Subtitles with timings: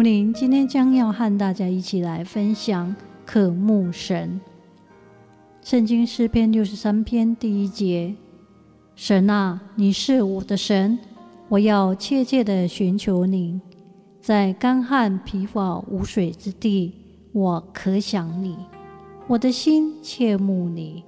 [0.00, 2.96] 木林今天将要和大家一起来分享
[3.26, 4.40] 渴慕神。
[5.60, 8.14] 圣经诗篇六十三篇第一节：
[8.94, 10.98] 神啊，你是我的神，
[11.50, 13.60] 我要切切地寻求你，
[14.22, 16.94] 在干旱疲乏无水之地，
[17.32, 18.56] 我可想你，
[19.26, 21.04] 我的心切慕你。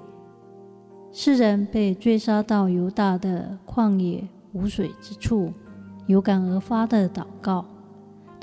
[1.12, 5.50] 诗人被追杀到犹大的旷野无水之处，
[6.06, 7.64] 有感而发的祷告。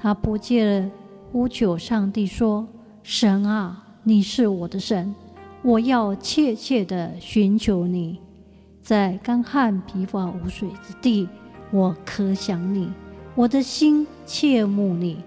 [0.01, 0.89] 他不戒了
[1.29, 2.65] 呼求上帝说
[3.03, 5.13] ：“神啊，你是我的神，
[5.61, 8.17] 我要切切的寻求你。
[8.81, 11.27] 在干旱疲乏无水之地，
[11.69, 12.89] 我可想你，
[13.35, 15.21] 我的心切慕你。”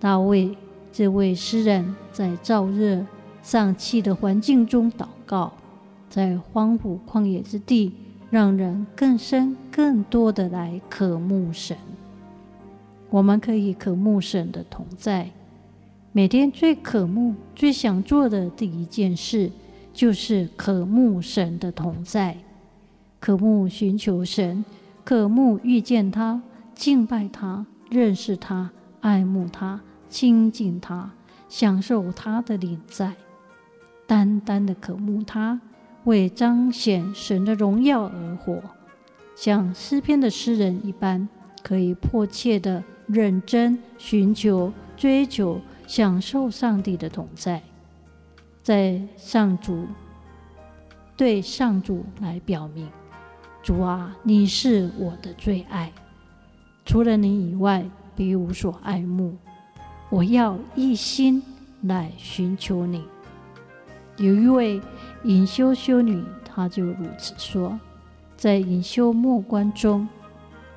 [0.00, 0.56] 大卫
[0.90, 3.04] 这位诗人，在燥热
[3.42, 5.52] 丧气的环境中祷告。
[6.08, 7.92] 在荒芜旷野之地，
[8.30, 11.76] 让人更深、更多的来渴慕神。
[13.12, 15.30] 我们可以渴慕神的同在。
[16.12, 19.50] 每天最渴慕、最想做的第一件事，
[19.92, 22.38] 就是渴慕神的同在。
[23.20, 24.64] 渴慕寻求神，
[25.04, 26.42] 渴慕遇见他、
[26.74, 28.70] 敬拜他、认识他、
[29.02, 31.12] 爱慕他、亲近他、
[31.50, 33.12] 享受他的领在，
[34.06, 35.60] 单单的渴慕他。
[36.04, 38.60] 为彰显神的荣耀而活，
[39.36, 41.28] 像诗篇的诗人一般，
[41.62, 42.82] 可以迫切的
[43.12, 47.62] 认真寻求、追求、享受上帝的同在，
[48.62, 49.86] 在上主
[51.16, 52.88] 对上主来表明：
[53.62, 55.92] 主啊，你是我的最爱，
[56.86, 57.84] 除了你以外，
[58.16, 59.36] 别无所爱慕。
[60.08, 61.42] 我要一心
[61.82, 63.04] 来寻求你。
[64.16, 64.80] 有一位。
[65.24, 67.78] 隐修修女，她就如此说：
[68.36, 70.08] 在隐修默观中，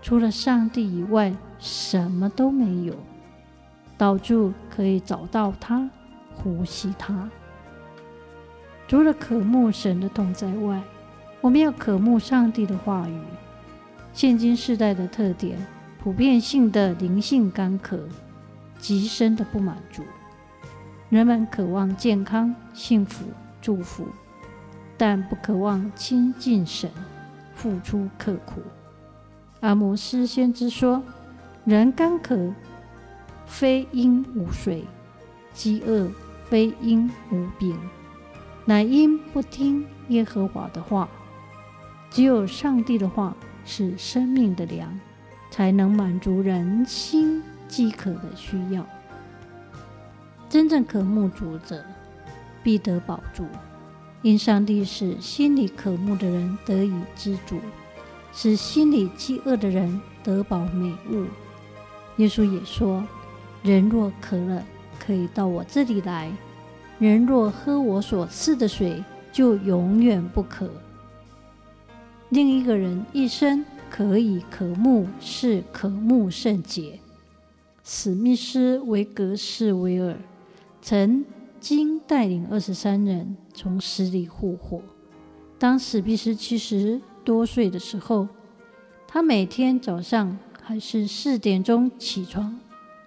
[0.03, 1.33] 除了上帝以外，
[1.65, 2.93] 什么都没有。
[3.97, 5.89] 祷祝可以找到他，
[6.35, 7.27] 呼吸他。
[8.87, 10.79] 除了渴慕神的同在外，
[11.41, 13.19] 我们要渴慕上帝的话语。
[14.13, 15.57] 现今世代的特点，
[15.97, 18.07] 普遍性的灵性干渴，
[18.77, 20.03] 极深的不满足。
[21.09, 23.25] 人们渴望健康、幸福、
[23.59, 24.07] 祝福。
[24.97, 26.89] 但不渴望亲近神，
[27.55, 28.61] 付出刻苦。
[29.61, 31.01] 阿摩斯先知说
[31.65, 32.53] ：“人干渴，
[33.47, 34.83] 非因无水；
[35.51, 36.07] 饥饿，
[36.43, 37.75] 非因无饼，
[38.65, 41.09] 乃因不听耶和华的话。
[42.11, 44.99] 只有上帝的话是生命的粮，
[45.49, 48.85] 才能满足人心饥渴的需要。
[50.47, 51.83] 真正渴慕主者，
[52.61, 53.43] 必得饱足。”
[54.21, 57.59] 因上帝使心里渴慕的人得以知足，
[58.31, 61.25] 使心里饥饿的人得饱美物。
[62.17, 63.03] 耶稣也说
[63.63, 64.63] ：“人若渴了，
[64.99, 66.29] 可以到我这里来；
[66.99, 70.69] 人若喝我所赐的水，就永远不渴。”
[72.29, 76.99] 另一个人一生可以渴慕，是渴慕圣洁。
[77.83, 80.17] 史密斯维格士维尔
[80.81, 81.23] 曾
[81.59, 83.35] 经带领二十三人。
[83.57, 84.81] 从死里复活。
[85.57, 88.27] 当史密斯七十多岁的时候，
[89.07, 90.37] 他每天早上
[90.67, 92.59] 还是四点钟起床，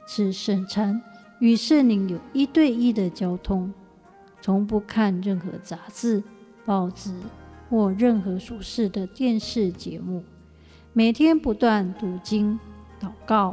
[0.06, 1.02] 吃圣餐，
[1.40, 3.74] 与圣灵有一对一的交通，
[4.40, 6.22] 从不看任何杂志、
[6.64, 7.12] 报纸
[7.68, 10.22] 或任何属世的电视节目。
[10.92, 12.60] 每天不断读经、
[13.00, 13.52] 祷告，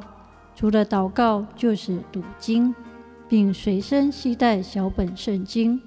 [0.55, 2.75] 除了祷告就是读经，
[3.27, 5.81] 并随身携带小本圣经。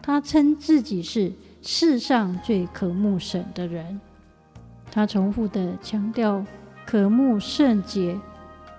[0.00, 4.00] 他称自己是世上最渴慕神的人。
[4.90, 6.42] 他重复地强调，
[6.92, 8.20] 渴慕圣洁，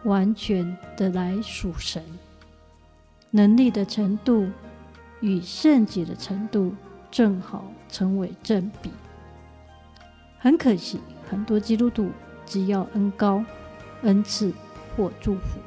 [0.03, 1.99] 完全的来属神。
[3.31, 4.47] 能力的程度
[5.19, 6.75] 与圣洁的程度
[7.09, 8.91] 正好成为正比。
[10.37, 12.11] 很可惜，很多基督徒
[12.45, 13.43] 只要恩高、
[14.03, 14.53] 恩赐
[14.95, 15.57] 或祝福，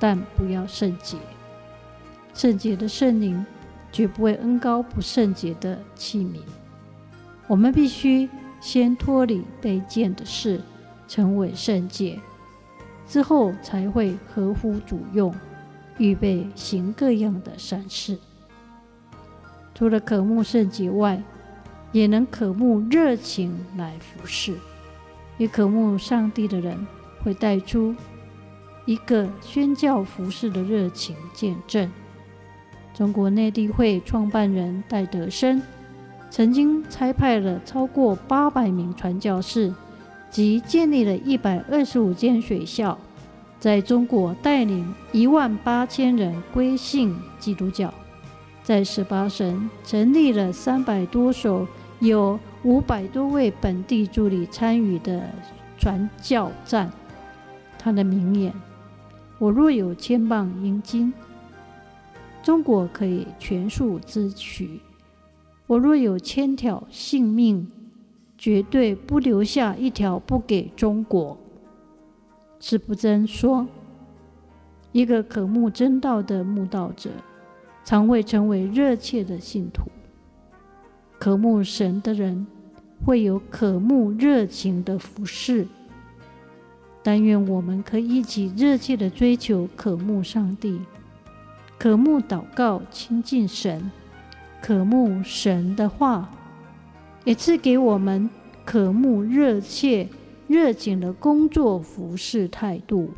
[0.00, 1.16] 但不要圣洁。
[2.34, 3.46] 圣洁的圣灵。
[3.92, 6.40] 绝不会恩高不圣洁的器皿。
[7.46, 8.28] 我们必须
[8.60, 10.60] 先脱离卑贱的事，
[11.14, 12.18] 成为圣洁。
[13.06, 15.32] 之后才会合乎主用，
[15.96, 18.18] 预备行各样的善事。
[19.76, 21.22] 除了渴慕圣洁外，
[21.92, 24.56] 也能渴慕热情来服侍。
[25.38, 26.84] 也渴慕上帝的人，
[27.22, 27.94] 会带出
[28.84, 31.88] 一个宣教服侍的热情见证。
[32.92, 35.62] 中国内地会创办人戴德生
[36.28, 39.72] 曾经差派了超过八百名传教士，
[40.34, 42.98] 即建立了一百二十五间学校，
[43.60, 47.94] 在中国带领一万八千人归信基督教，
[48.60, 51.68] 在十八省成立了三百多所，
[52.00, 55.22] 有五百多位本地助理参与的
[55.78, 56.90] 传教站。
[57.78, 58.52] 他的名言
[59.38, 61.14] ：“我若有千磅银金，
[62.42, 64.80] 中国可以全数支取；
[65.68, 67.70] 我若有千条性命。”
[68.44, 71.38] 绝对不留下一条不给中国。
[72.60, 73.66] 司布真说
[74.92, 77.08] ：“一个渴慕真道的慕道者，
[77.86, 79.84] 常会成为热切的信徒。
[81.18, 82.46] 渴慕神的人，
[83.02, 85.66] 会有渴慕热情的服侍。
[87.02, 90.82] 但愿我们可以一起热切的追求渴慕上帝，
[91.78, 93.90] 渴慕祷告亲近神，
[94.60, 96.28] 渴慕神的话。”
[97.24, 98.28] 也赐给我们
[98.64, 100.08] 渴慕、热切、
[100.46, 103.14] 热情的工作服事态度。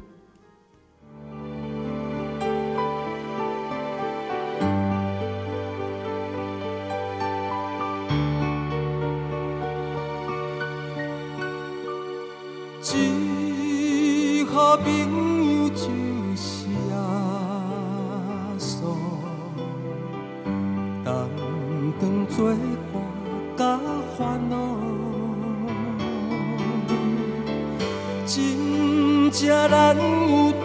[29.38, 30.59] 真正难有大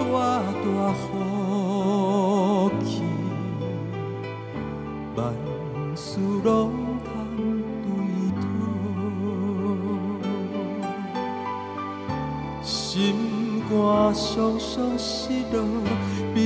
[0.63, 3.03] 大福气，
[5.13, 5.19] 万
[5.93, 6.71] 事拢
[7.03, 7.11] 通
[7.83, 7.89] 对
[8.39, 8.41] 讨，
[12.63, 15.57] 心肝伤伤失落
[16.33, 16.39] 平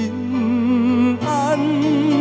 [1.24, 2.15] 安。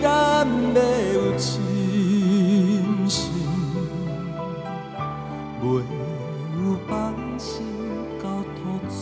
[0.00, 0.80] 咱的
[1.14, 1.60] 有信
[3.08, 3.32] 心，
[5.60, 7.66] 没有放心
[8.22, 8.24] 交
[8.54, 8.92] 托主。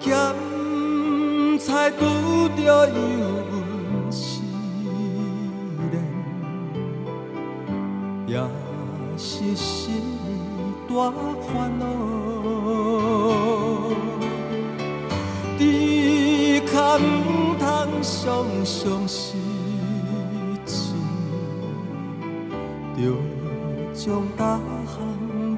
[0.00, 0.10] 咸
[1.58, 2.00] 菜拄
[2.56, 2.92] 着油
[3.50, 3.52] 温
[4.10, 4.42] 时
[5.92, 5.94] 冷，
[8.26, 8.30] 也
[9.16, 10.02] 是心。
[10.88, 11.84] 大烦恼，
[16.92, 17.64] 只可唔通
[18.02, 19.40] 伤伤心
[20.66, 20.94] 情，
[22.96, 23.00] 就
[23.94, 24.94] 将大项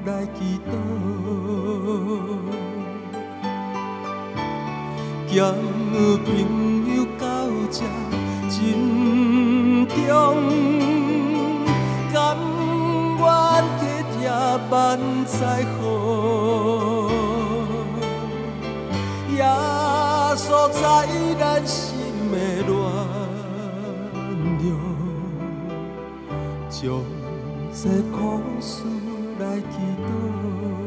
[0.05, 0.71] 来祈祷，
[5.27, 5.35] 交
[6.23, 6.27] 朋
[6.95, 7.23] 友到
[7.69, 7.77] 这
[8.49, 8.55] 真
[9.87, 10.07] 重，
[12.13, 12.15] 甘
[13.19, 13.23] 愿
[13.79, 13.81] 体
[14.17, 14.23] 贴。
[14.69, 14.73] 万
[15.25, 15.37] 载
[15.77, 15.83] 好，
[20.47, 21.07] 所在
[21.39, 21.97] 咱心
[22.31, 22.37] 的
[22.67, 22.71] 乱
[24.59, 24.63] 着，
[26.69, 27.01] 将
[27.73, 28.15] 这苦
[28.61, 28.83] 事
[29.39, 29.65] 来祈
[30.05, 30.84] 祷。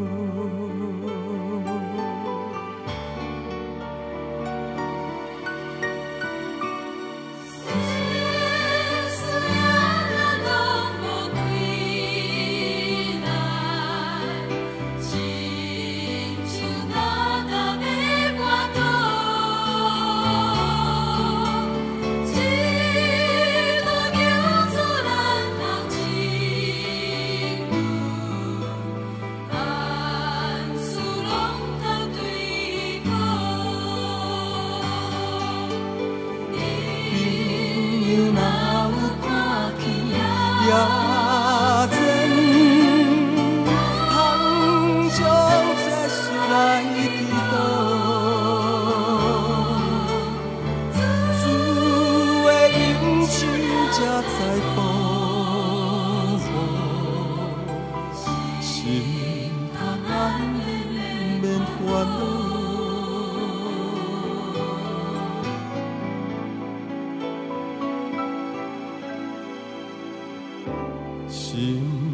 [71.58, 72.07] 心。